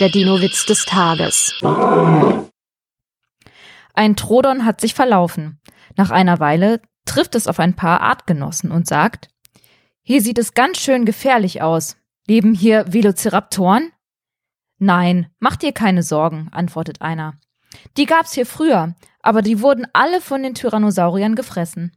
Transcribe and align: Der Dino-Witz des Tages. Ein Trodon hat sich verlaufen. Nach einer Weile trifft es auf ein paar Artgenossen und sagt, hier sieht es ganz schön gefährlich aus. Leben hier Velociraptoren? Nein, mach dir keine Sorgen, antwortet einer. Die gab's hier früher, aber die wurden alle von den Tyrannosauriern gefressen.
Der 0.00 0.08
Dino-Witz 0.08 0.66
des 0.66 0.86
Tages. 0.86 1.54
Ein 3.94 4.16
Trodon 4.16 4.64
hat 4.64 4.80
sich 4.80 4.92
verlaufen. 4.92 5.60
Nach 5.96 6.10
einer 6.10 6.40
Weile 6.40 6.80
trifft 7.04 7.36
es 7.36 7.46
auf 7.46 7.60
ein 7.60 7.76
paar 7.76 8.00
Artgenossen 8.00 8.72
und 8.72 8.88
sagt, 8.88 9.28
hier 10.02 10.20
sieht 10.20 10.38
es 10.38 10.54
ganz 10.54 10.78
schön 10.78 11.04
gefährlich 11.04 11.62
aus. 11.62 11.96
Leben 12.26 12.54
hier 12.54 12.92
Velociraptoren? 12.92 13.92
Nein, 14.78 15.30
mach 15.38 15.54
dir 15.54 15.70
keine 15.70 16.02
Sorgen, 16.02 16.48
antwortet 16.50 17.00
einer. 17.00 17.38
Die 17.96 18.06
gab's 18.06 18.32
hier 18.32 18.46
früher, 18.46 18.96
aber 19.20 19.42
die 19.42 19.60
wurden 19.60 19.86
alle 19.92 20.20
von 20.20 20.42
den 20.42 20.54
Tyrannosauriern 20.54 21.36
gefressen. 21.36 21.96